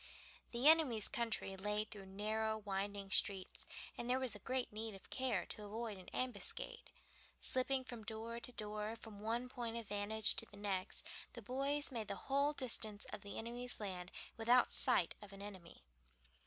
[0.51, 5.45] The enemy's country lay through narrow winding streets, and there was great need of care
[5.45, 6.89] to avoid an ambuscade.
[7.39, 11.91] Slipping from door to door, from one point of vantage to the next, the boys
[11.91, 15.83] made the whole distance of the enemy's land without sight of an enemy.